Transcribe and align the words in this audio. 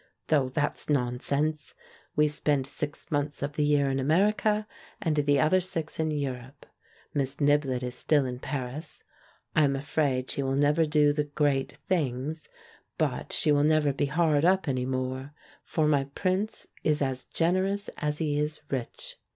Though 0.29 0.49
that's 0.49 0.89
nonsense. 0.89 1.75
We 2.15 2.27
spend 2.27 2.65
six 2.65 3.11
months 3.11 3.43
of 3.43 3.53
the 3.53 3.63
year 3.63 3.87
in 3.91 3.99
America, 3.99 4.65
and 4.99 5.15
the 5.15 5.39
other 5.39 5.61
six 5.61 5.99
in 5.99 6.09
Europe. 6.09 6.65
Miss 7.13 7.35
Niblett 7.35 7.83
is 7.83 7.93
still 7.93 8.25
in 8.25 8.39
Paris. 8.39 9.03
I 9.55 9.63
am 9.63 9.75
afraid 9.75 10.31
she 10.31 10.41
will 10.41 10.55
never 10.55 10.85
do 10.85 11.13
the 11.13 11.25
"great 11.25 11.77
things," 11.87 12.49
but 12.97 13.31
she 13.31 13.51
will 13.51 13.63
never 13.63 13.93
be 13.93 14.07
hard 14.07 14.43
up 14.43 14.67
any 14.67 14.87
more, 14.87 15.33
for 15.63 15.85
my 15.87 16.05
"prince" 16.15 16.65
is 16.83 17.03
as 17.03 17.25
generous 17.25 17.87
as 17.99 18.17
he 18.17 18.39
is 18.39 18.61
rich. 18.71 19.19